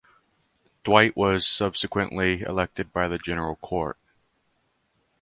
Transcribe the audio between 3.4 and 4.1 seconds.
Court.